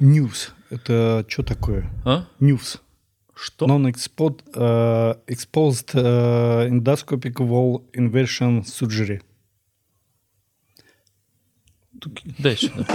[0.00, 0.50] News.
[0.70, 1.90] Это что такое?
[2.04, 2.28] А?
[2.38, 2.78] News.
[3.34, 3.66] Что?
[3.66, 9.20] Non-exposed uh, exposed uh, endoscopic wall inversion surgery.
[12.38, 12.86] Дай сюда.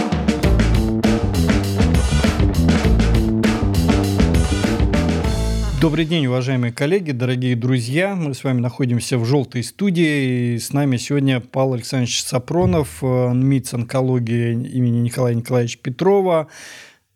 [5.82, 8.14] Добрый день, уважаемые коллеги, дорогие друзья.
[8.14, 10.54] Мы с вами находимся в «Желтой студии».
[10.54, 16.48] И с нами сегодня Павел Александрович Сапронов, э, МИЦ онкологии имени Николая Николаевича Петрова,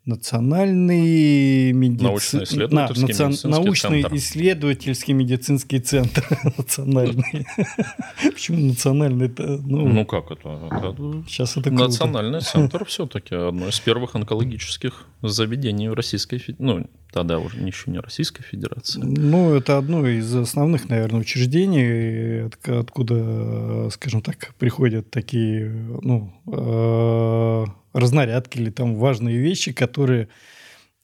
[0.09, 2.03] Национальный медици...
[2.03, 3.29] научно-исследовательский, национ...
[3.29, 6.27] медицинский научно-исследовательский медицинский центр.
[6.57, 7.47] Национальный.
[8.23, 9.27] Почему национальный?
[9.27, 10.49] Это, ну, Ну как это?
[10.73, 10.97] Это
[11.29, 11.85] сейчас это круто.
[11.85, 16.65] Национальный центр все-таки одно из первых онкологических заведений в Российской Федерации.
[16.65, 19.01] Ну, тогда уже еще не Российской Федерации.
[19.03, 25.69] Ну, это одно из основных, наверное, учреждений, от- откуда, скажем так, приходят такие,
[26.03, 30.29] ну, э, разнарядки или там важные вещи, которые,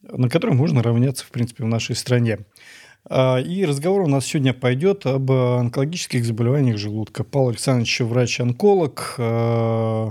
[0.03, 2.41] на которые можно равняться, в принципе, в нашей стране.
[3.07, 7.23] А, И разговор у нас сегодня пойдет об онкологических заболеваниях желудка.
[7.25, 10.11] Павел Александрович врач-онколог, э,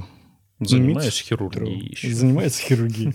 [0.59, 3.13] Занимаюсь МИЦ хирургией занимается хирургией.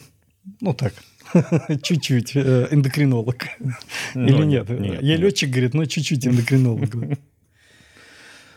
[0.60, 0.92] Ну так,
[1.82, 3.46] чуть-чуть э, эндокринолог.
[4.14, 4.68] Ну, Или нет?
[4.68, 5.02] нет.
[5.02, 6.90] летчик, говорит, но чуть-чуть эндокринолог.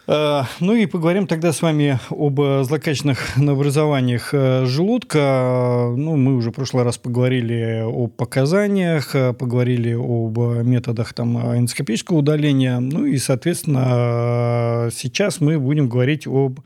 [0.08, 5.94] А, Ну и поговорим тогда с вами об э, злокачественных новообразованиях э, желудка.
[5.95, 11.38] Ну, мы уже в прошлый раз поговорили о показаниях, э, поговорили об э, методах там
[11.38, 12.80] э, эндоскопического удаления.
[12.80, 16.59] Ну и, соответственно, э, сейчас мы будем говорить об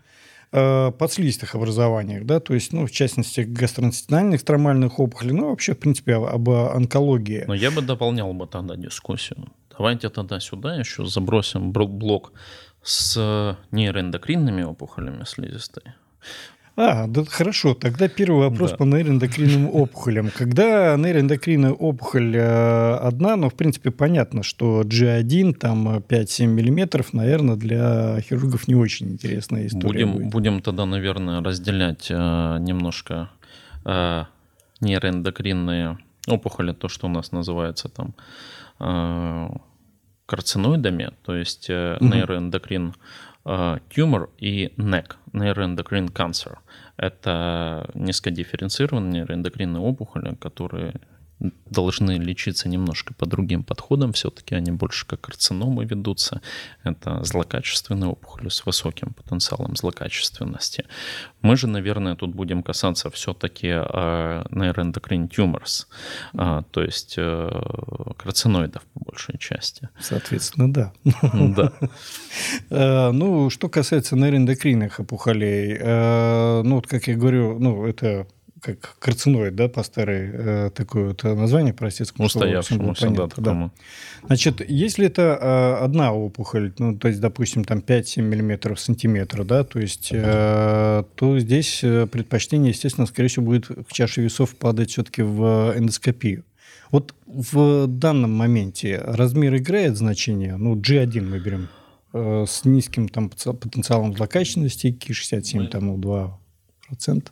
[0.56, 5.80] э, подслизистых образованиях, да, то есть, ну, в частности, гастроинтестинальных стромальных опухолей, ну, вообще, в
[5.80, 7.44] принципе, об, об онкологии.
[7.48, 9.38] Но я бы дополнял бы тогда дискуссию.
[9.78, 12.32] Давайте тогда сюда еще забросим бр- блок
[12.84, 15.84] с нейроэндокринными опухолями слизистой.
[16.78, 17.74] А, да хорошо.
[17.74, 18.78] Тогда первый вопрос Да.
[18.78, 20.30] по нейроэндокринным опухолям.
[20.38, 27.14] Когда нейроэндокринная опухоль э, одна, ну, в принципе, понятно, что G1, там, э, 5-7 миллиметров,
[27.14, 30.30] наверное, для хирургов не очень интересная история Будем, будет.
[30.32, 33.30] будем тогда, наверное, разделять э, немножко
[33.86, 34.24] э,
[34.82, 35.98] нейроэндокринные
[36.28, 38.16] опухоли, то, что у нас называется там
[38.80, 39.50] э,
[40.26, 42.96] карциноидами, то есть э, нейроэндокрин
[43.46, 46.58] э, тумор и NEC, нейроэндокрин cancer.
[46.98, 50.96] Это низкодифференцированные нейроэндокринные опухоли, которые
[51.70, 54.14] должны лечиться немножко по другим подходам.
[54.14, 56.42] Все-таки они больше как карциномы ведутся.
[56.84, 60.86] Это злокачественные опухоли с высоким потенциалом злокачественности.
[61.42, 65.88] Мы же, наверное, тут будем касаться все-таки нейроэндокрин туморс,
[66.34, 67.50] то есть э,
[68.18, 69.90] карциноидов по большей части.
[70.00, 70.94] Соответственно, да.
[71.34, 71.74] Да.
[72.70, 78.28] Э, Ну, что касается нейроэндокринных опухолей, э, ну, вот как я говорю, ну, это
[78.66, 83.08] как карциноид, да, по старой, э, такое вот название, простецкому слову, всем было Устоявшемуся, да,
[83.08, 83.52] понятно, да.
[83.52, 83.72] такому.
[84.26, 89.64] Значит, если это э, одна опухоль, ну, то есть, допустим, там 5-7 миллиметров сантиметра, да,
[89.64, 94.92] то есть, э, то здесь э, предпочтение, естественно, скорее всего, будет в чаше весов падать
[94.92, 96.44] все-таки в эндоскопию.
[96.92, 101.68] Вот в данном моменте размер играет значение, ну, G1 мы берем,
[102.14, 107.28] э, с низким там потенциалом злокачественности, Ки-67, там, ну, 2%.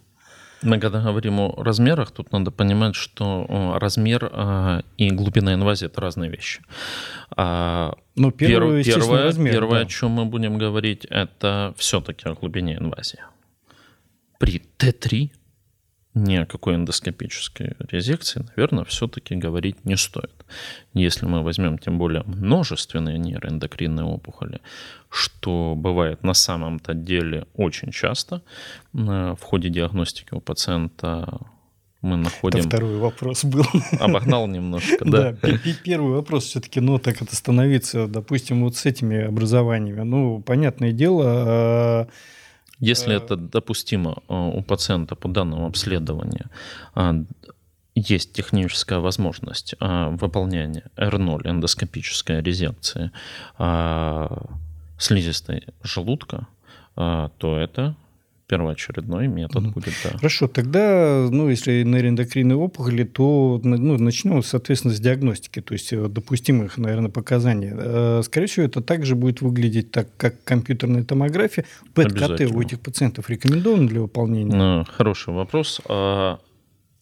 [0.64, 6.02] Мы когда говорим о размерах, тут надо понимать, что размер э, и глубина инвазии это
[6.02, 6.62] разные вещи.
[7.36, 9.54] А, Но первое, первое, размер.
[9.54, 9.86] первое, да.
[9.86, 13.20] о чем мы будем говорить, это все-таки о глубине инвазии.
[14.40, 15.32] При Т3
[16.16, 20.46] ни о какой эндоскопической резекции, наверное, все-таки говорить не стоит.
[20.94, 24.60] Если мы возьмем тем более множественные нейроэндокринные опухоли,
[25.10, 28.42] что бывает на самом-то деле очень часто,
[28.94, 31.40] э, в ходе диагностики у пациента
[32.02, 32.62] мы Это находим...
[32.64, 33.66] второй вопрос был.
[34.00, 35.34] Обогнал немножко, Да, да.
[35.34, 40.02] пе- пе- первый вопрос все-таки, ну, так это становиться, допустим, вот с этими образованиями.
[40.02, 42.08] Ну, понятное дело,
[42.84, 46.50] Если Э, это допустимо э, у пациента по данному обследованию,
[46.96, 47.16] а,
[47.96, 53.12] есть техническая возможность а, выполнения R0 эндоскопической резекции
[54.98, 56.48] слизистой желудка,
[56.96, 57.96] то это
[58.48, 59.72] первоочередной метод Мгм.
[59.72, 60.18] будет, да.
[60.18, 66.08] Хорошо, тогда, ну, если нейроэндокринные опухоли, то ну, начнем, соответственно, с диагностики, то есть э,
[66.08, 67.70] допустимых, наверное, показаний.
[67.74, 71.66] Э, Скорее всего, это также будет выглядеть так, как компьютерная томография.
[71.94, 74.82] ПЭТ-КТ у этих пациентов рекомендовано для выполнения?
[74.82, 75.82] Э, Хороший вопрос.
[75.88, 76.40] А,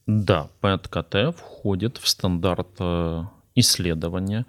[0.08, 2.68] Да, ПЭТ-КТ входит в стандарт
[3.56, 4.46] исследования,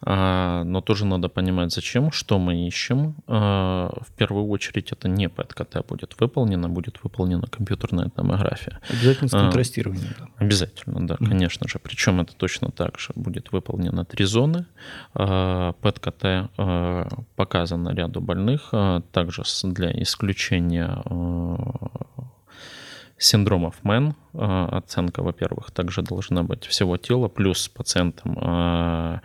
[0.00, 3.16] а, но тоже надо понимать, зачем, что мы ищем.
[3.26, 8.80] А, в первую очередь это не ПЭТ-КТ будет выполнено, будет выполнена компьютерная томография.
[8.88, 10.14] Обязательно с а, контрастированием.
[10.36, 11.28] Обязательно, да, mm-hmm.
[11.28, 11.78] конечно же.
[11.78, 14.66] Причем это точно так же будет выполнено три зоны.
[15.14, 16.50] ПЭТ-КТ
[17.36, 18.72] показано ряду больных,
[19.12, 21.02] также для исключения
[23.18, 29.20] синдромов МЭН, оценка, во-первых, также должна быть всего тела, плюс пациентам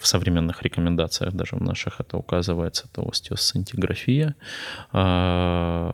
[0.00, 4.34] в современных рекомендациях, даже в наших это указывается, это остеосцинтиграфия,
[4.92, 5.92] а,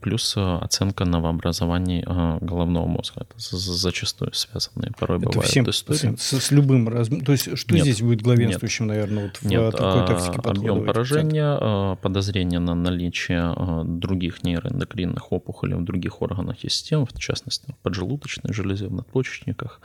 [0.00, 3.22] плюс оценка новообразований а, головного мозга.
[3.22, 6.16] Это зачастую связанные порой это бывают всем истории.
[6.16, 7.24] С, с любым размером.
[7.24, 10.40] То есть что нет, здесь будет главенствующим, нет, наверное, вот в нет, такой а, тактике
[10.46, 17.72] Объем поражения, подозрение на наличие других нейроэндокринных опухолей в других органах и системах, в частности,
[17.72, 19.80] в поджелудочной железе, в надпочечниках,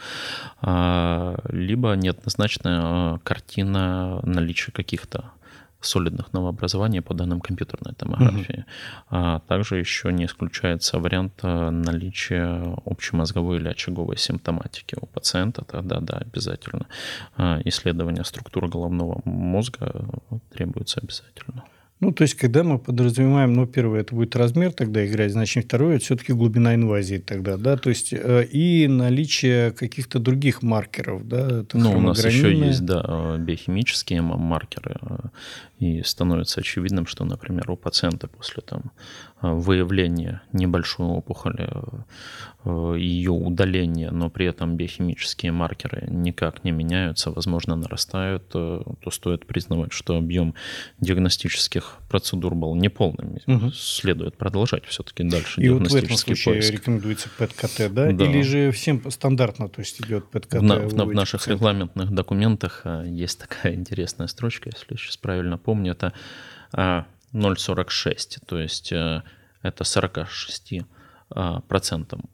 [0.62, 5.32] либо неоднозначная картина наличия каких-то
[5.80, 8.60] солидных новообразований по данным компьютерной томографии.
[8.60, 8.66] Угу.
[9.10, 15.64] А также еще не исключается вариант э, наличия общемозговой или очаговой симптоматики у пациента.
[15.64, 16.88] Тогда, да, обязательно.
[17.38, 20.06] А исследование структуры головного мозга
[20.54, 21.64] требуется обязательно.
[22.02, 25.98] Ну, то есть, когда мы подразумеваем, ну, первое, это будет размер тогда играть, значит, второе,
[25.98, 31.62] это все-таки глубина инвазии тогда, да, то есть, э, и наличие каких-то других маркеров, да.
[31.62, 35.18] Это ну, у нас еще есть, да, биохимические маркеры, э,
[35.78, 38.92] и становится очевидным, что, например, у пациента после там
[39.42, 41.70] выявление небольшой опухоли,
[42.64, 49.12] э, ее удаление, но при этом биохимические маркеры никак не меняются, возможно, нарастают, э, то
[49.12, 50.54] стоит признавать, что объем
[51.00, 53.38] диагностических процедур был неполным.
[53.48, 53.72] Угу.
[53.72, 56.72] Следует продолжать все-таки дальше И вот в этом случае поиск.
[56.72, 58.12] рекомендуется ПЭТ-КТ, да?
[58.12, 58.26] да?
[58.26, 60.60] Или же всем стандартно, то есть идет ПЭТ-КТ?
[60.60, 61.48] В, на, в, в наших пациентов?
[61.48, 66.14] регламентных документах есть такая интересная строчка, если сейчас правильно помню, это
[67.34, 69.24] 0,46, то есть э,
[69.62, 70.82] это 46
[71.30, 72.30] а, процентам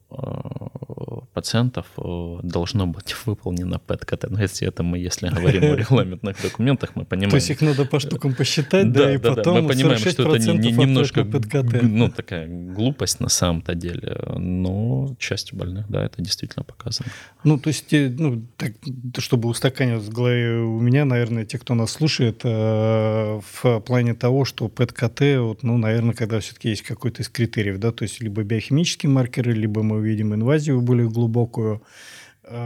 [1.38, 4.30] пациентов э, должно быть выполнено ПЭТ-КТ.
[4.30, 7.30] Но если это мы, если говорим о регламентных документах, мы понимаем...
[7.30, 9.64] То есть их надо по штукам посчитать, да, и потом.
[9.64, 15.60] Мы понимаем, что это не, не, немножко ну, такая глупость на самом-то деле, но частью
[15.60, 17.12] больных, да, это действительно показано.
[17.44, 18.72] Ну, то есть, э, ну, так,
[19.20, 24.46] чтобы устаканивать в голове у меня, наверное, те, кто нас слушает, э, в плане того,
[24.46, 28.42] что ПЭТ-КТ, вот, ну, наверное, когда все-таки есть какой-то из критериев, да, то есть либо
[28.44, 31.82] биохимические маркеры, либо мы увидим инвазию более глубокую.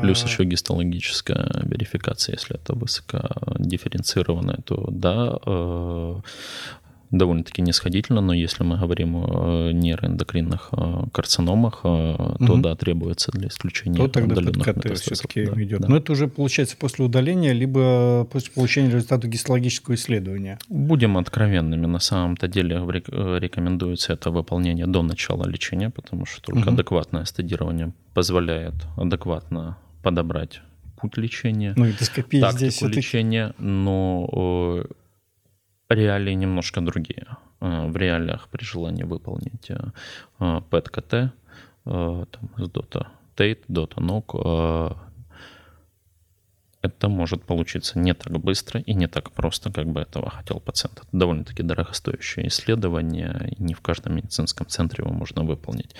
[0.02, 6.22] Плюс а, еще гистологическая верификация, если это высокодифференцированная, то да, э,
[7.12, 12.58] довольно-таки нисходительно, но если мы говорим о нейроэндокринных э, карциномах, э, то угу.
[12.58, 15.82] да, требуется для исключения то тогда ПКТ все-таки да, идет.
[15.82, 15.90] Да.
[15.90, 20.58] Но это уже получается после удаления, либо после получения результата гистологического исследования.
[20.70, 21.86] Будем откровенными.
[21.86, 26.76] На самом-то деле э, рекомендуется это выполнение до начала лечения, потому что только угу.
[26.76, 30.62] адекватное стадирование позволяет адекватно подобрать
[31.00, 34.86] путь лечения, ну, тактику здесь лечения, но
[35.94, 37.28] реалии немножко другие.
[37.62, 39.72] Э, в реалиях при желании выполнить
[40.40, 41.30] PET-КТ э,
[41.86, 44.96] э, там, с Dota Tate, Dota NOC,
[46.82, 51.00] это может получиться не так быстро и не так просто, как бы этого хотел пациент.
[51.00, 55.96] Это довольно-таки дорогостоящее исследование, и не в каждом медицинском центре его можно выполнить.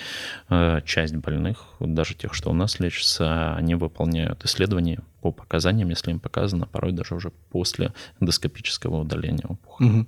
[0.84, 6.18] Часть больных, даже тех, что у нас лечатся, они выполняют исследования по показаниям, если им
[6.18, 9.88] показано, порой даже уже после эндоскопического удаления опухоли.
[9.88, 10.06] Угу.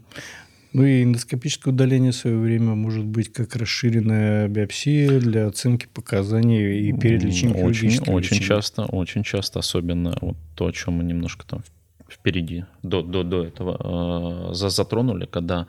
[0.74, 6.88] Ну и эндоскопическое удаление в свое время может быть как расширенная биопсия для оценки показаний
[6.88, 11.46] и перед лечением Очень, очень часто, очень часто, особенно вот то, о чем мы немножко
[11.46, 11.62] там
[12.10, 15.68] впереди, до, до, до этого э, затронули, когда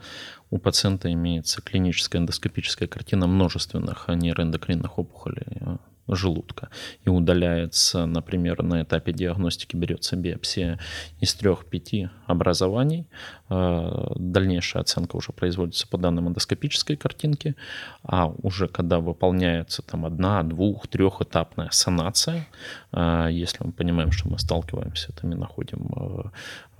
[0.50, 6.68] у пациента имеется клиническая эндоскопическая картина множественных нейроэндокринных опухолей, а, желудка
[7.04, 10.78] и удаляется, например, на этапе диагностики берется биопсия
[11.20, 13.06] из трех-пяти образований.
[13.48, 17.56] Э, дальнейшая оценка уже производится по данным эндоскопической картинки,
[18.02, 22.46] а уже когда выполняется там одна, двух, трехэтапная санация,
[22.92, 26.30] э, если мы понимаем, что мы сталкиваемся, то мы находим э,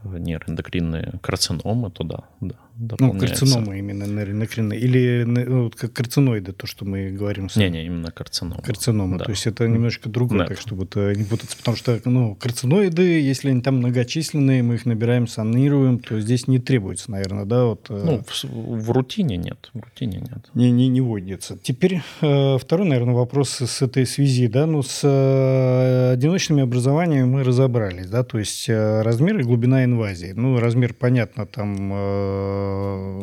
[0.04, 4.76] нейроэндокринные карциномы, то да, да Ну, карцинома именно эндокринная.
[4.76, 7.48] Или ну, как карциноиды, то, что мы говорим.
[7.56, 8.62] Не-не, именно карцинома.
[8.62, 9.18] Карцинома.
[9.18, 9.24] Да.
[9.24, 10.46] То есть это немножко другое, да.
[10.46, 11.56] так чтобы это не путаться.
[11.56, 16.58] Потому что ну, карциноиды, если они там многочисленные, мы их набираем, санируем, то здесь не
[16.58, 17.64] требуется, наверное, да?
[17.64, 19.70] Вот, э, ну, в, в рутине нет.
[19.72, 20.50] В рутине нет.
[20.54, 21.58] Не, не, не вводится.
[21.62, 24.48] Теперь э, второй, наверное, вопрос с этой связи.
[24.48, 24.66] Да?
[24.66, 28.08] Ну, с э, одиночными образованиями мы разобрались.
[28.08, 28.22] Да?
[28.22, 30.32] То есть э, размер и глубина инвазии.
[30.36, 33.20] Ну, размер, понятно, там э,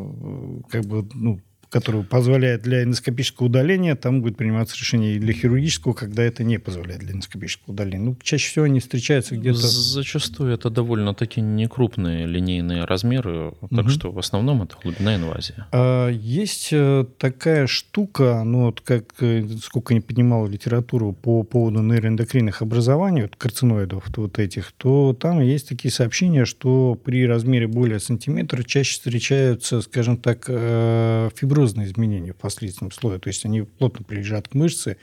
[0.70, 1.40] как бы, ну,
[1.74, 6.60] который позволяет для эндоскопического удаления, там будет приниматься решение и для хирургического, когда это не
[6.60, 8.06] позволяет для эндоскопического удаления.
[8.06, 9.58] Ну, чаще всего они встречаются где-то...
[9.58, 13.90] Зачастую это довольно-таки некрупные линейные размеры, так угу.
[13.90, 15.56] что в основном это глубина инвазии.
[15.72, 21.82] А, есть э, такая штука, ну, вот как, э, сколько не поднимал литературу по поводу
[21.82, 28.00] нейроэндокринных образований, вот карциноидов вот этих, то там есть такие сообщения, что при размере более
[28.00, 33.62] сантиметра чаще встречаются, скажем так, э, фиброзы фиброзные изменения в последнем слое, то есть они
[33.62, 34.98] плотно прилежат к мышце,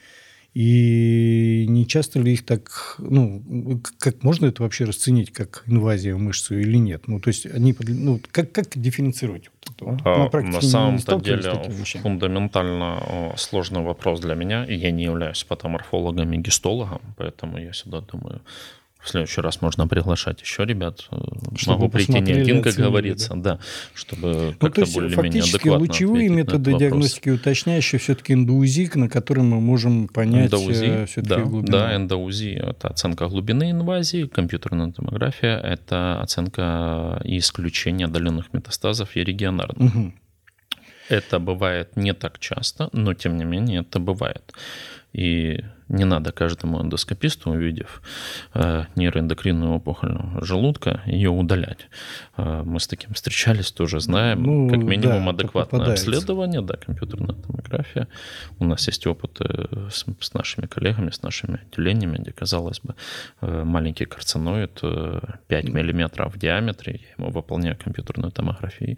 [0.53, 6.19] и не часто ли их так, ну, как можно это вообще расценить как инвазия в
[6.19, 7.07] мышцу или нет?
[7.07, 10.01] Ну, то есть они, ну, как, как дифференцировать вот это?
[10.05, 11.53] А, на, на самом-то деле
[12.03, 18.01] фундаментально сложный вопрос для меня, и я не являюсь патоморфологом и гистологом, поэтому я всегда
[18.01, 18.41] думаю,
[19.03, 21.07] в следующий раз можно приглашать еще ребят.
[21.11, 21.17] Э,
[21.57, 23.61] чтобы Могу прийти не один, как говорится, да, да
[23.95, 30.09] чтобы ну, как-то более-менее адекватно лучевые методы диагностики уточняющие все-таки эндоузи, на котором мы можем
[30.09, 31.73] понять эндоузи, э, все-таки да, глубину.
[31.73, 39.25] Да, эндоузи– это оценка глубины инвазии, компьютерная томография– это оценка и исключение отдаленных метастазов и
[39.25, 39.95] регионарных.
[39.95, 40.13] Угу.
[41.09, 44.53] Это бывает не так часто, но тем не менее это бывает.
[45.13, 48.01] И не надо каждому эндоскописту, увидев
[48.55, 51.89] э, нейроэндокринную опухоль желудка, ее удалять.
[52.37, 54.43] Э, мы с таким встречались, тоже знаем.
[54.43, 58.09] Ну, как минимум да, адекватное обследование, да, компьютерная томография.
[58.59, 62.95] У нас есть опыт э, с, с нашими коллегами, с нашими отделениями, где, казалось бы,
[63.41, 68.97] маленький карциноид э, 5 мм в диаметре, я ему выполняю компьютерную томографию.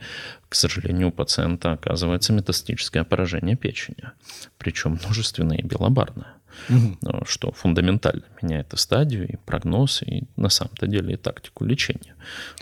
[0.48, 4.10] К сожалению, у пациента оказывается метастическое поражение печени,
[4.58, 7.24] причем множественное и белобарное угу.
[7.26, 12.14] что фундаментально меняет и стадию, и прогноз, и на самом-то деле и тактику лечения.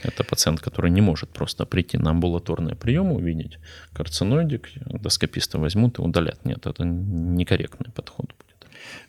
[0.02, 3.58] Это пациент, который не может просто прийти на амбулаторные приемы, увидеть
[3.92, 6.44] карциноидик, эндоскописта возьмут и удалят.
[6.44, 8.49] Нет, это некорректный подход будет.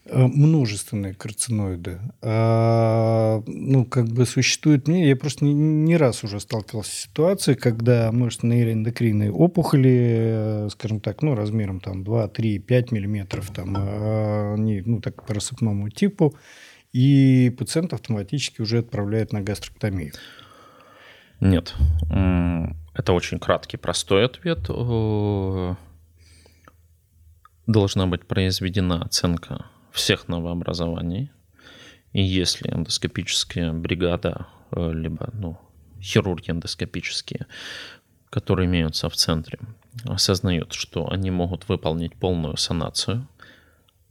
[0.05, 1.99] Э, множественные карциноиды.
[2.23, 7.55] А, ну, как бы существует мне, я просто не, не раз уже сталкивался с ситуацией,
[7.55, 13.75] когда множественные нейроэндокринные опухоли, э, скажем так, ну, размером там 2, 3, 5 миллиметров, там,
[13.77, 16.35] а, они, ну, так по рассыпному типу,
[16.93, 20.13] и пациент автоматически уже отправляет на гастроктомию.
[21.39, 21.73] Нет.
[22.09, 24.67] Это очень краткий, простой ответ.
[27.71, 31.31] Должна быть произведена оценка всех новообразований.
[32.11, 35.57] И если эндоскопическая бригада, э, либо ну,
[36.01, 37.47] хирурги эндоскопические,
[38.29, 39.59] которые имеются в центре,
[40.03, 43.27] осознают, что они могут выполнить полную санацию,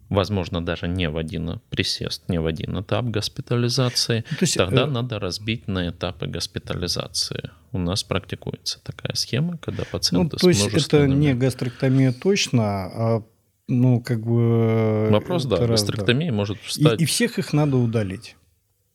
[0.08, 4.86] возможно, даже не в один присест, не в один этап госпитализации, то есть, тогда э...
[4.86, 7.50] надо разбить на этапы госпитализации.
[7.72, 13.22] У нас практикуется такая схема, когда пациенты ну, то есть это не гастроктомия точно, а
[13.70, 15.08] ну, как бы...
[15.10, 16.36] Вопрос, да, раз, гастректомия да.
[16.36, 17.00] может встать...
[17.00, 18.36] И, и всех их надо удалить.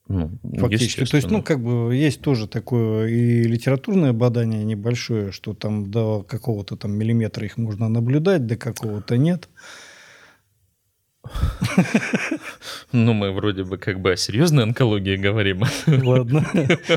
[0.07, 1.05] Ну, Фактически.
[1.05, 6.21] То есть, ну, как бы есть тоже такое и литературное бадание небольшое, что там до
[6.21, 9.49] какого-то там миллиметра их можно наблюдать, до какого-то нет.
[12.91, 15.63] Ну, мы вроде бы как бы о серьезной онкологии говорим.
[15.87, 16.45] Ладно.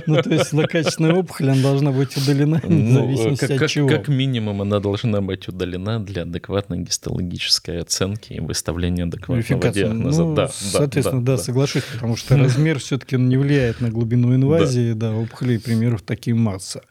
[0.07, 3.89] Ну, то есть злокачественная опухоль, она должна быть удалена в ну, зависимости как, от чего?
[3.89, 10.25] Как минимум она должна быть удалена для адекватной гистологической оценки и выставления адекватного диагноза.
[10.25, 14.35] Ну, да, соответственно, да, да, да, соглашусь, потому что размер все-таки не влияет на глубину
[14.35, 16.83] инвазии, да, да опухолей примеров такие масса.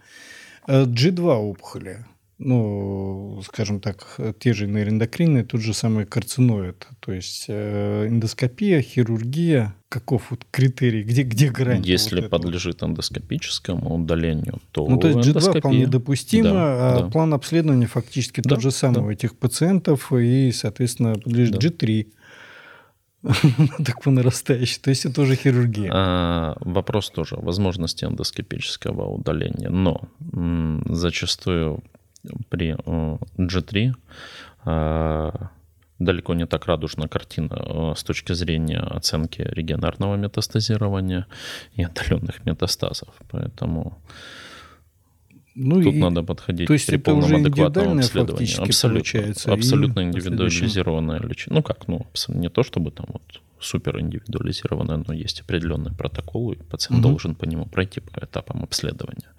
[0.68, 2.06] G2 э, опухоли
[2.40, 6.88] ну, скажем так, те же нейроэндокринные, тот же самый карциноид.
[7.00, 11.82] То есть э, эндоскопия, хирургия, каков вот критерий, где, где грань?
[11.84, 17.10] Если вот подлежит эндоскопическому удалению, то Ну, то есть G2 вполне допустимо, да, а да.
[17.10, 19.02] план обследования фактически да, тот же самый да.
[19.02, 21.68] у этих пациентов, и, соответственно, подлежит да.
[21.68, 22.08] G3
[23.84, 24.80] так по нарастающей.
[24.80, 25.90] То есть это уже хирургия.
[25.92, 29.70] А, вопрос тоже возможности эндоскопического удаления.
[29.70, 30.02] Но
[30.34, 31.84] м, зачастую
[32.50, 32.76] при
[33.38, 33.94] G3
[34.66, 35.32] э,
[36.00, 41.26] далеко не так радужна картина э, с точки зрения оценки регионарного метастазирования
[41.74, 43.10] и отдаленных метастазов.
[43.32, 43.98] Поэтому
[45.56, 48.62] Ну, Тут и, надо подходить то есть при полном адекватном обследовании.
[48.62, 51.58] Абсолютно, получается, абсолютно индивидуализированное лечение.
[51.58, 56.58] Ну как, ну не то чтобы там вот супер индивидуализированное, но есть определенный протокол, и
[56.58, 57.10] пациент угу.
[57.10, 59.30] должен по нему пройти по этапам обследования.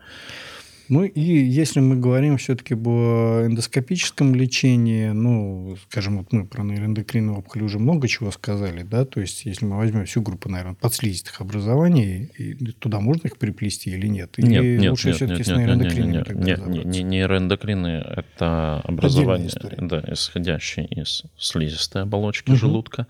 [0.88, 7.38] Ну и если мы говорим все-таки об эндоскопическом лечении, ну, скажем, вот мы про нейроэндокринную
[7.38, 11.40] опухоль уже много чего сказали, да, то есть если мы возьмем всю группу, наверное, подслизистых
[11.40, 12.30] образований,
[12.78, 14.34] туда можно их приплести или нет?
[14.38, 18.80] Или нет, нет, лучше нет, все-таки нет, с нейроэндокринами нет, нет, нет, не, нейроэндокрины– это
[18.84, 22.56] образование, да, исходящее из слизистой оболочки угу.
[22.56, 23.06] желудка.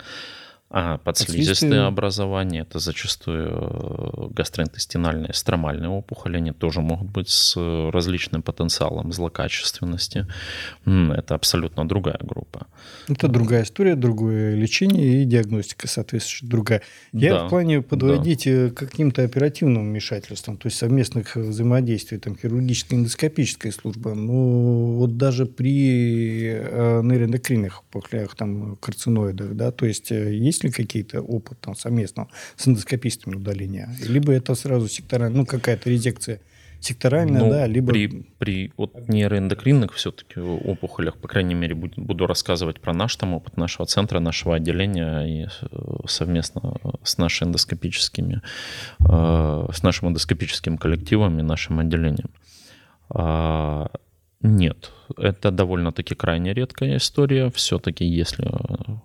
[0.70, 7.56] А подслизистые образования, это зачастую э, гастроинтестинальные стромальные опухоли, они тоже могут быть с
[7.90, 10.26] различным потенциалом злокачественности.
[10.84, 12.66] Это абсолютно другая группа.
[13.08, 16.82] Это другая история, другое лечение и диагностика, соответственно, другая.
[17.12, 18.70] Я да, в плане подводить да.
[18.70, 25.46] к каким-то оперативным вмешательствам, то есть совместных взаимодействий, там, хирургическая, эндоскопическая служба, ну, вот даже
[25.46, 31.74] при э, нейроэндокринных опухолях, там, карциноидах, да, то есть э, есть ли какие-то опыт там
[31.74, 33.94] совместного с эндоскопистами удаления?
[34.06, 36.40] Либо это сразу секторальная, ну, какая-то резекция
[36.80, 37.92] секторальная, ну, да, либо...
[37.92, 38.08] При,
[38.38, 43.56] при вот нейроэндокринных все-таки опухолях, по крайней мере, буду, буду рассказывать про наш там опыт
[43.56, 48.42] нашего центра, нашего отделения и э, совместно с нашими эндоскопическими,
[49.00, 52.30] э, с нашим эндоскопическим коллективом и нашим отделением.
[54.40, 57.50] Нет, это довольно-таки крайне редкая история.
[57.50, 58.48] Все-таки, если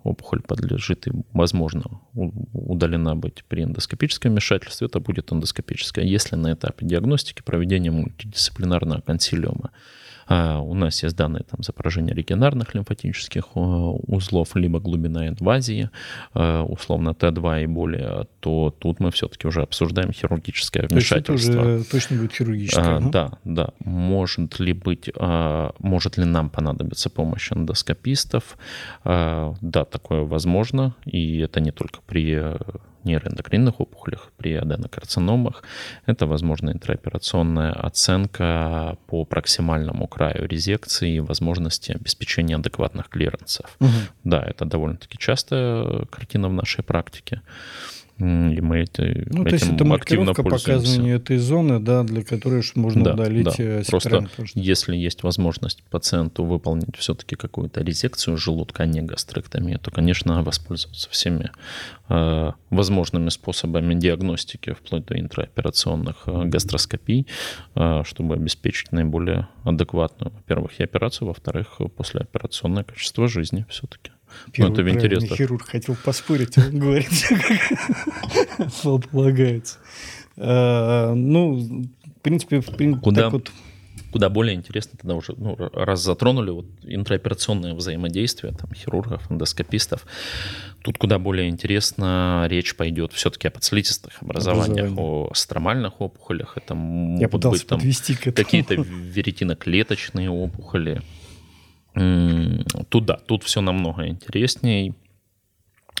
[0.04, 1.82] опухоль подлежит и, возможно,
[2.14, 6.04] удалена быть при эндоскопическом вмешательстве, это будет эндоскопическое.
[6.04, 9.72] Если на этапе диагностики проведения мультидисциплинарного консилиума
[10.28, 15.90] у нас есть данные там, за поражение регионарных лимфатических э, узлов, либо глубина инвазии,
[16.34, 21.22] э, условно Т2 и более, то тут мы все-таки уже обсуждаем хирургическое вмешательство.
[21.22, 22.96] То есть это уже точно будет хирургическое.
[22.96, 23.68] А, Да, да.
[23.84, 25.10] Может ли быть,
[25.78, 28.56] может ли нам понадобиться помощь эндоскопистов?
[29.04, 32.54] Да, такое возможно, и это не только при
[33.04, 35.62] нейроэндокринных опухолях, при аденокарциномах.
[36.06, 43.76] Это, возможно, интраоперационная оценка по проксимальному краю резекции и возможности обеспечения адекватных клиренсов.
[43.80, 43.90] Угу.
[44.24, 47.42] Да, это довольно-таки частая картина в нашей практике.
[48.18, 53.02] И мы эти, ну, то есть это маркировка показывания этой зоны, да, для которой можно
[53.02, 53.54] да, удалить да.
[53.58, 59.90] Э, Просто если есть возможность пациенту выполнить все-таки какую-то резекцию желудка, а не гастректомию, то,
[59.90, 61.50] конечно, воспользоваться всеми
[62.08, 67.26] э, возможными способами диагностики, вплоть до интраоперационных э, гастроскопий,
[67.74, 74.12] э, чтобы обеспечить наиболее адекватную, во-первых, и операцию, во-вторых, послеоперационное качество жизни все-таки.
[74.52, 75.36] Первый ну, это интересно.
[75.36, 77.08] хирург хотел поспорить, он говорит,
[78.82, 79.78] как полагается.
[80.36, 82.62] А, ну, в принципе,
[83.00, 83.30] Куда?
[83.30, 83.50] вот
[84.14, 90.06] куда более интересно тогда уже, ну, раз затронули вот интраоперационное взаимодействие там, хирургов, эндоскопистов,
[90.82, 96.56] тут куда более интересно речь пойдет все-таки о подслизистых образованиях, о стромальных опухолях.
[96.56, 101.02] Это могут быть там какие-то веретиноклеточные опухоли,
[101.94, 104.94] Туда, тут все намного интереснее.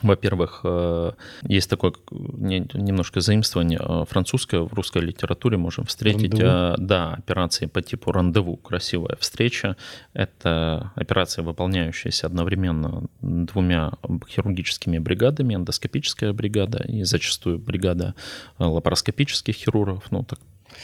[0.02, 1.12] Во-первых, э,
[1.44, 6.32] есть такое немножко заимствование э, французское в русской литературе можем встретить.
[6.32, 6.50] Рандеву.
[6.50, 9.76] Э, да, операции по типу рандеву, красивая встреча.
[10.12, 13.92] Это операция, выполняющаяся одновременно двумя
[14.28, 18.14] хирургическими бригадами, эндоскопическая бригада и зачастую бригада
[18.58, 20.40] лапароскопических хирургов, ну так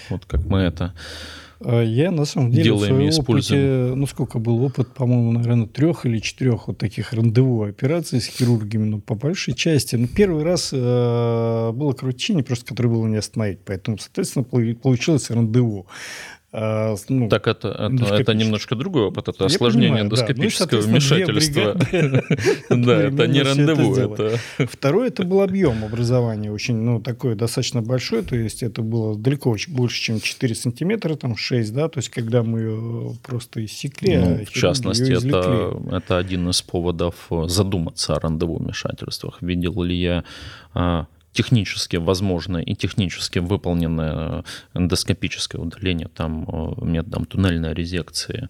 [0.09, 0.95] вот как мы это
[1.63, 6.07] я на самом деле делаем в своем опыте, ну сколько был опыт, по-моему, наверное, трех
[6.07, 9.97] или четырех вот таких рандеву операций с хирургами, ну по большей части.
[9.97, 15.87] Ну первый раз э, было кровотечение, просто которое было не остановить, поэтому, соответственно, получилось рандеву.
[16.53, 20.87] А, ну, так это, это, это немножко другой опыт, это осложнение понимаю, эндоскопического да.
[20.87, 21.77] ну, вмешательства.
[22.81, 24.17] Да, это не рандеву.
[24.59, 29.55] Второе, это был объем образования очень, ну, такой достаточно большой, то есть это было далеко
[29.69, 34.17] больше, чем 4 сантиметра, там 6, да, то есть когда мы ее просто иссекли.
[34.17, 37.15] Ну, а в частности, это, это один из поводов
[37.47, 39.41] задуматься о рандеву вмешательствах.
[39.41, 40.25] Видел ли я
[40.75, 48.49] а, технически возможно и технически выполненное эндоскопическое удаление там э, методом туннельной резекции,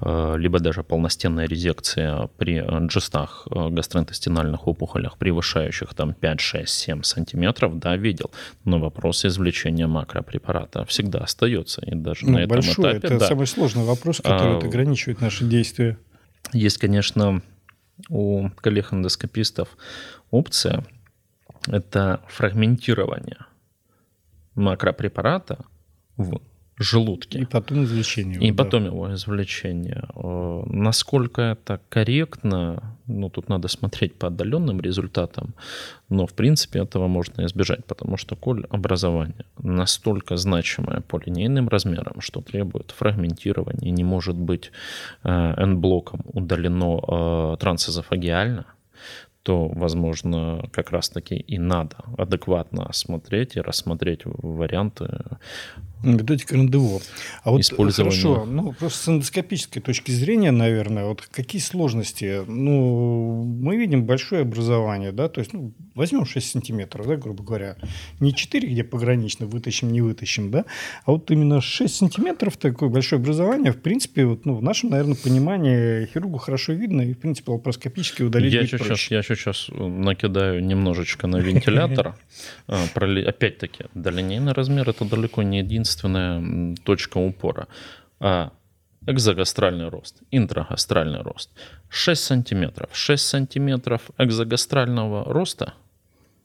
[0.00, 7.02] э, либо даже полностенная резекция при джестах э, гастроинтестинальных опухолях, превышающих там 5, 6, 7
[7.02, 8.30] сантиметров, да, видел.
[8.64, 11.82] Но вопрос извлечения макропрепарата всегда остается.
[11.84, 13.06] И даже ну, на этом большой, этапе...
[13.08, 15.98] Это да, самый сложный вопрос, который а, ограничивает наши действия.
[16.52, 17.42] Есть, конечно,
[18.08, 19.68] у коллег-эндоскопистов
[20.30, 20.84] опция–
[21.70, 23.38] это фрагментирование
[24.54, 25.64] макропрепарата
[26.16, 26.40] в
[26.80, 27.40] желудке.
[27.40, 28.40] И потом извлечение.
[28.40, 28.64] И да.
[28.64, 30.04] потом его извлечение.
[30.14, 35.54] Э, насколько это корректно, ну, тут надо смотреть по отдаленным результатам,
[36.08, 42.20] но, в принципе, этого можно избежать, потому что коль образование настолько значимое по линейным размерам,
[42.20, 44.72] что требует фрагментирования, не может быть
[45.22, 48.64] э, N-блоком удалено э, трансэзофагиально,
[49.42, 55.08] то, возможно, как раз-таки и надо адекватно осмотреть и рассмотреть варианты
[56.02, 57.02] Методика рандеву.
[57.44, 62.42] А вот хорошо, ну просто с эндоскопической точки зрения, наверное, вот какие сложности?
[62.46, 67.76] Ну, мы видим большое образование, да, то есть, ну, возьмем 6 сантиметров, да, грубо говоря.
[68.18, 70.64] Не 4, где погранично, вытащим, не вытащим, да,
[71.04, 75.16] а вот именно 6 сантиметров такое большое образование, в принципе, вот, ну, в нашем, наверное,
[75.16, 80.64] понимании хирургу хорошо видно, и, в принципе, лапароскопически удалить я будет сейчас, Я сейчас накидаю
[80.64, 82.14] немножечко на вентилятор.
[82.66, 87.66] А, опять-таки, долинейный размер– это далеко не единственная точка упора.
[88.20, 88.52] А
[89.06, 91.50] экзогастральный рост, интрагастральный рост.
[91.88, 92.90] 6 сантиметров.
[92.92, 95.74] 6 сантиметров экзогастрального роста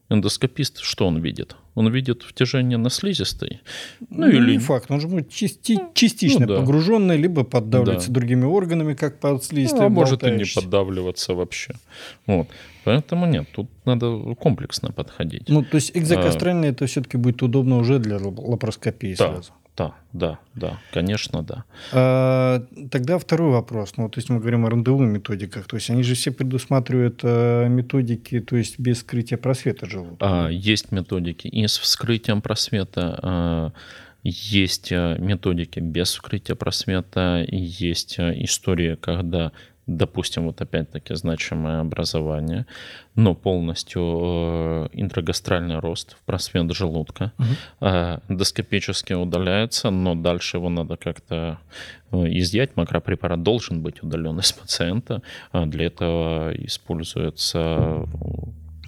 [0.10, 1.56] эндоскопист, что он видит?
[1.76, 3.62] Он видит втяжение на слизистой.
[4.10, 4.54] Ну, ну или...
[4.54, 5.74] Не факт, он же будет части...
[5.74, 6.60] Ну, частично ну, да.
[6.60, 8.14] погруженный, либо поддавливаться да.
[8.14, 9.82] другими органами, как под слизистой.
[9.82, 11.74] Ну, а может и не поддавливаться вообще.
[12.26, 12.48] Вот.
[12.86, 15.50] Поэтому нет, тут надо комплексно подходить.
[15.50, 16.72] Ну, то есть экзокастральный а...
[16.72, 19.28] это все-таки будет удобно уже для лапароскопии да.
[19.28, 19.52] сразу.
[19.78, 21.66] Да, да, да, конечно, да.
[21.92, 23.94] А, тогда второй вопрос.
[23.98, 25.68] Ну, то есть мы говорим о рандевых методиках.
[25.68, 30.46] То есть они же все предусматривают а, методики, то есть без вскрытия просвета желудка.
[30.46, 33.20] А, есть методики и с вскрытием просвета.
[33.22, 33.72] А,
[34.24, 39.52] есть а, методики без вскрытия просвета, есть а, история, когда
[39.88, 42.66] допустим, вот опять-таки значимое образование,
[43.16, 47.86] но полностью э, интрагастральный рост в просвет желудка, угу.
[48.30, 51.60] эндоскопически удаляется, но дальше его надо как-то
[52.12, 52.76] э, изъять.
[52.76, 55.22] Макропрепарат должен быть удален из пациента.
[55.52, 58.06] А для этого используется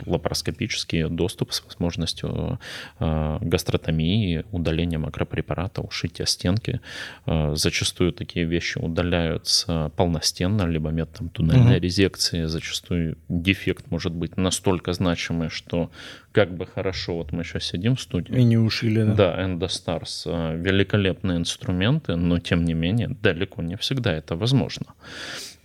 [0.06, 2.60] лапароскопический доступ с возможностью
[3.00, 6.82] э, гастротомии, удаления макропрепарата, ушития стенки.
[7.26, 11.84] Э, зачастую такие вещи удаляются полностенно, либо методом туннельной угу.
[11.84, 12.46] резекции.
[12.46, 15.92] Зачастую дефект может быть настолько значимый, что
[16.32, 18.36] как бы хорошо, вот мы сейчас сидим в студии.
[18.38, 19.14] И не ушили, да?
[19.14, 20.24] Да, Endostars.
[20.26, 24.86] Э, великолепные инструменты, но тем не менее далеко не всегда это возможно.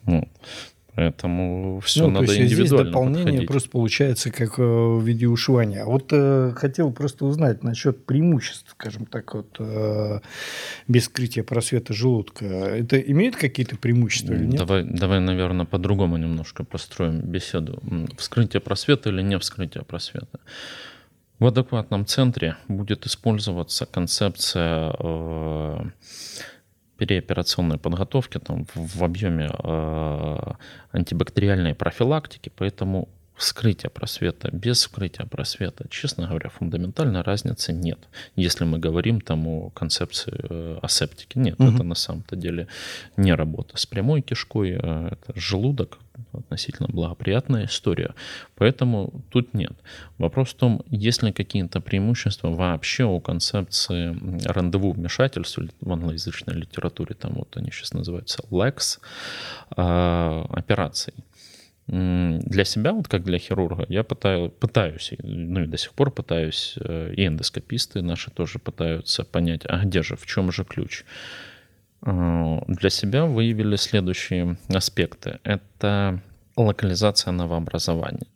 [0.06, 0.28] Ну,
[0.94, 3.48] Поэтому все ну, надо то есть индивидуально здесь дополнение подходить.
[3.48, 5.84] просто получается как э, в виде ушивания.
[5.84, 10.20] А вот э, хотел просто узнать насчет преимуществ, скажем так, вот э,
[10.88, 12.44] без скрытия просвета желудка.
[12.44, 14.58] Это имеет какие-то преимущества или нет?
[14.58, 17.82] Давай, давай, наверное, по-другому немножко построим беседу.
[18.18, 20.40] Вскрытие просвета или не вскрытие просвета?
[21.38, 25.78] В адекватном центре будет использоваться концепция э,
[27.02, 30.52] переоперационной подготовки там, в, объеме э,
[30.92, 33.08] антибактериальной профилактики, поэтому
[33.42, 37.98] вскрытия просвета, без вскрытия просвета, честно говоря, фундаментальной разницы нет.
[38.36, 41.38] Если мы говорим там о концепции э, асептики.
[41.38, 41.74] Нет, угу.
[41.74, 42.68] это на самом-то деле
[43.16, 45.98] не работа с прямой кишкой, э, это желудок,
[46.32, 48.14] относительно благоприятная история.
[48.54, 49.72] Поэтому тут нет.
[50.18, 57.14] Вопрос в том, есть ли какие-то преимущества вообще у концепции рандеву вмешательств в англоязычной литературе,
[57.14, 58.98] там вот они сейчас называются LEX,
[59.76, 61.14] э, операций.
[61.88, 66.76] Для себя, вот как для хирурга, я пытаюсь, пытаюсь, ну и до сих пор пытаюсь,
[66.80, 71.04] э, и эндоскописты наши тоже пытаются понять, а где же, в чем же ключ.
[72.06, 75.40] Э, для себя выявили следующие аспекты.
[75.42, 76.22] Это
[76.56, 78.28] локализация новообразования.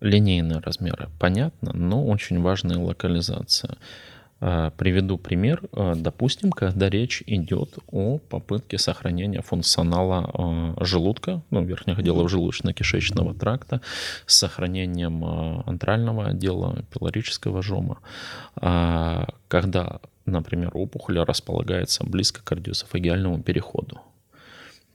[0.00, 3.76] Линейные размеры, понятно, но очень важная локализация.
[4.40, 5.62] Э, приведу пример.
[5.72, 13.38] Э, допустим, когда речь идет о попытке сохранения функционала э, желудка, ну, верхних отделов желудочно-кишечного
[13.38, 13.80] тракта,
[14.26, 15.24] с сохранением
[15.66, 17.98] антрального отдела, пилорического жома,
[19.48, 24.00] когда, например, опухоль располагается близко к кардиософагиальному переходу.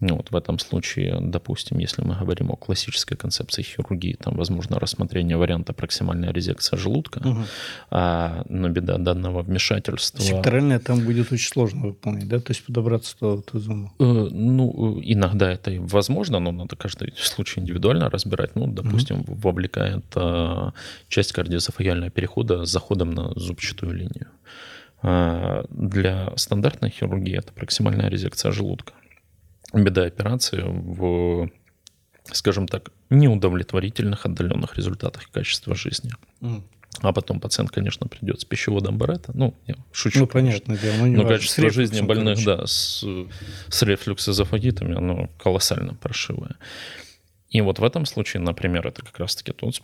[0.01, 4.79] Ну, вот в этом случае, допустим, если мы говорим о классической концепции хирургии, там возможно
[4.79, 7.43] рассмотрение варианта проксимальная резекция желудка, угу.
[7.91, 10.23] а, но беда данного вмешательства...
[10.23, 12.39] Секторальная там будет очень сложно выполнить, да?
[12.39, 13.93] То есть подобраться до зону?
[13.99, 18.55] Э, ну, иногда это возможно, но надо каждый случай индивидуально разбирать.
[18.55, 19.35] Ну, допустим, угу.
[19.35, 20.73] вовлекает а,
[21.09, 24.29] часть кардиософагиального перехода с заходом на зубчатую линию.
[25.03, 28.93] А, для стандартной хирургии это проксимальная резекция желудка
[29.73, 31.49] беда операции в,
[32.31, 36.11] скажем так, неудовлетворительных отдаленных результатах качества жизни.
[36.41, 36.63] Mm.
[36.99, 39.31] А потом пациент, конечно, придет с пищеводом Барета.
[39.33, 40.19] Ну, я шучу.
[40.19, 40.77] Ну, понятно.
[40.77, 43.03] Дело, ну, Но качество жизни больных, да, с,
[43.69, 46.57] с рефлюксозофагитами, оно колоссально паршивое.
[47.49, 49.81] И вот в этом случае, например, это как раз-таки тот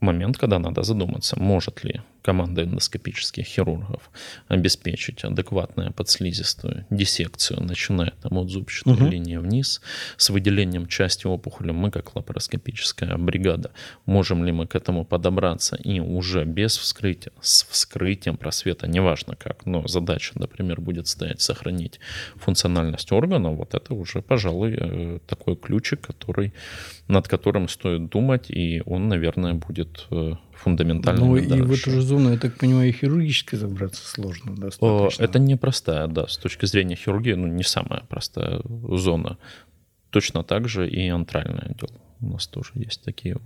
[0.00, 4.10] момент, когда надо задуматься, может ли команда эндоскопических хирургов
[4.48, 9.06] обеспечить адекватную подслизистую диссекцию, начиная там от зубчатой угу.
[9.06, 9.82] линии вниз,
[10.16, 11.72] с выделением части опухоли.
[11.72, 13.72] Мы, как лапароскопическая бригада,
[14.06, 19.66] можем ли мы к этому подобраться и уже без вскрытия, с вскрытием просвета, неважно как,
[19.66, 22.00] но задача, например, будет стоять сохранить
[22.36, 26.52] функциональность органа, вот это уже, пожалуй, э, такой ключик, который,
[27.08, 30.06] над которым стоит думать, и он, наверное, будет
[30.62, 31.24] фундаментально.
[31.26, 35.22] Ну и в эту же зону, я так понимаю, и хирургически забраться сложно достаточно.
[35.22, 39.38] Это непростая, да, с точки зрения хирургии, ну не самая простая зона.
[40.10, 41.90] Точно так же и антральный отдел.
[42.20, 43.36] У нас тоже есть такие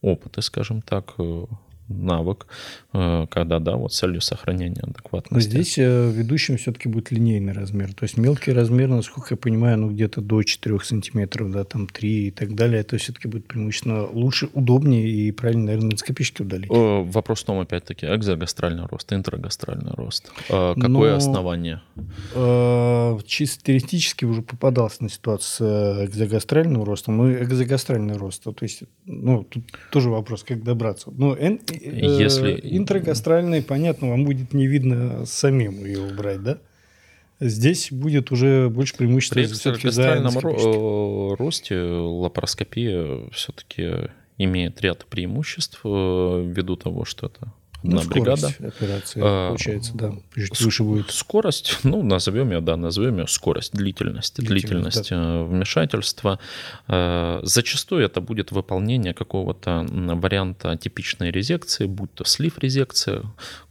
[0.00, 1.44] опыты, скажем так, э,
[1.88, 2.46] навык,
[2.92, 5.48] э, когда, да, вот целью сохранения адекватности.
[5.48, 7.94] Здесь э, ведущим все-таки будет линейный размер.
[7.94, 12.28] То есть мелкий размер, насколько я понимаю, ну где-то до 4 сантиметров, да, там 3
[12.28, 12.80] и так далее.
[12.80, 16.70] Это все-таки будет преимущественно лучше, удобнее и правильно, наверное, эндоскопически удалить.
[16.70, 20.30] Э, вопрос в том, опять-таки, экзогастральный рост, интрагастральный рост.
[20.48, 21.82] Какое Но, основание?
[23.26, 28.42] Чисто теоретически уже попадался на ситуацию с экзогастральным ростом и экзогастральный рост.
[28.42, 31.10] То есть, ну, тут тоже вопрос, как добраться.
[31.10, 31.36] Но
[31.82, 32.54] если...
[32.54, 36.58] Э, интрагастральный, понятно, вам будет не видно самим ее убрать, да?
[37.38, 44.08] Здесь будет уже больше преимущества При интрагастральном ро- э, росте лапароскопия все-таки
[44.38, 48.48] имеет ряд преимуществ э, ввиду того, что это ну, на бригада.
[48.48, 50.12] операции, а, получается, да.
[50.34, 51.10] Чуть выше будет.
[51.10, 55.42] Скорость, ну, назовем ее, да, назовем ее скорость, длительность, длительность, длительность да.
[55.44, 56.38] вмешательства.
[57.42, 63.22] Зачастую это будет выполнение какого-то варианта типичной резекции, будь то слив-резекция,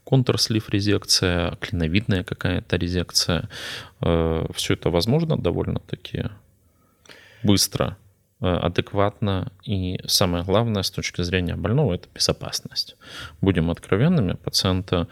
[0.04, 3.50] контрслив-резекция, клиновидная какая-то резекция.
[4.00, 6.26] Все это возможно довольно-таки
[7.44, 8.05] быстро Э,
[8.40, 12.98] адекватно и самое главное с точки зрения больного это безопасность.
[13.42, 15.08] Будем откровенными, пациента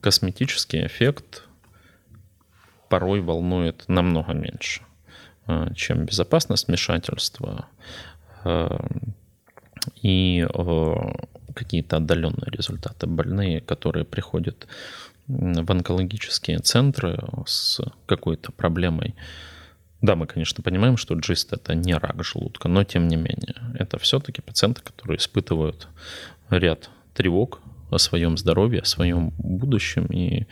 [0.00, 1.44] косметический эффект
[2.88, 4.82] порой волнует намного меньше,
[5.46, 7.66] э, чем безопасность вмешательства
[8.44, 8.78] э,
[10.02, 10.46] и
[11.54, 13.06] какие-то отдаленные результаты.
[13.06, 14.66] Больные, которые приходят
[15.26, 19.14] в онкологические центры с какой-то проблемой
[20.02, 23.98] да, мы, конечно, понимаем, что джист это не рак желудка, но тем не менее, это
[23.98, 25.88] все-таки пациенты, которые испытывают
[26.48, 30.06] ряд тревог, о своем здоровье, о своем будущем.
[30.06, 30.46] И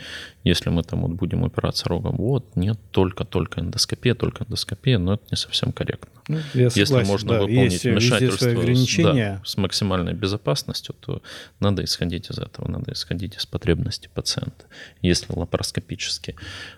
[0.44, 5.24] если мы там вот будем упираться рогом, вот, нет, только-только эндоскопия, только эндоскопия, но это
[5.30, 6.10] не совсем корректно.
[6.28, 9.36] Ну, я согласен, если можно да, выполнить вмешательство ограничения.
[9.36, 11.22] С, да, с максимальной безопасностью, то
[11.58, 14.66] надо исходить из этого, надо исходить из потребностей пациента.
[15.00, 16.36] Если лапароскопически,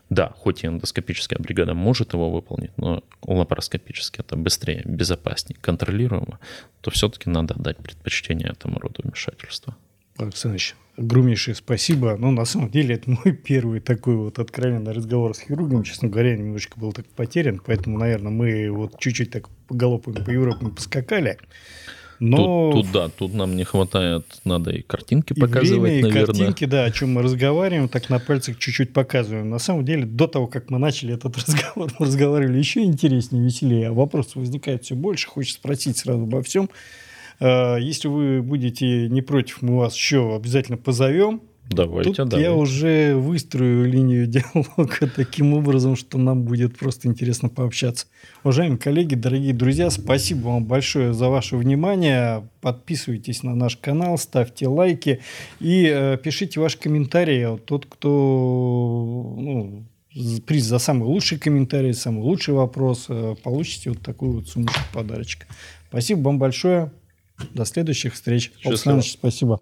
[0.09, 6.39] да, хоть и эндоскопическая бригада может его выполнить, но лапароскопически это быстрее, безопаснее, контролируемо,
[6.81, 9.77] то все-таки надо дать предпочтение этому роду вмешательства.
[10.25, 12.17] Александрович, огромнейшее спасибо.
[12.19, 15.83] Ну, на самом деле, это мой первый такой вот откровенный разговор с хирургом.
[15.83, 20.31] Честно говоря, немножечко был так потерян, поэтому, наверное, мы вот чуть-чуть так по галопам по
[20.31, 21.39] Европам поскакали.
[22.21, 22.71] Но...
[22.71, 26.27] Тут, тут, да, тут нам не хватает, надо и картинки и показывать, время, и наверное.
[26.27, 29.49] картинки, да, о чем мы разговариваем, так на пальцах чуть-чуть показываем.
[29.49, 33.89] На самом деле, до того, как мы начали этот разговор, мы разговаривали еще интереснее, веселее,
[33.89, 36.69] а вопросов возникает все больше, хочется спросить сразу обо всем.
[37.41, 41.43] Э, если вы будете не против, мы вас еще обязательно позовем.
[41.71, 42.51] Давайте, Тут давайте.
[42.51, 48.07] я уже выстрою линию диалога таким образом, что нам будет просто интересно пообщаться.
[48.43, 52.49] Уважаемые коллеги, дорогие друзья, спасибо вам большое за ваше внимание.
[52.61, 55.21] Подписывайтесь на наш канал, ставьте лайки
[55.61, 57.57] и э, пишите ваши комментарии.
[57.65, 59.85] Тот, кто ну,
[60.47, 65.47] приз за самый лучший комментарий, самый лучший вопрос, э, получите вот такую вот сумму подарочка.
[65.89, 66.91] Спасибо вам большое.
[67.55, 68.53] До следующих встреч.
[68.59, 69.01] Счастливо.
[69.01, 69.61] Спасибо.